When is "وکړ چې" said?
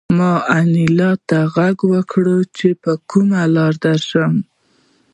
1.93-2.67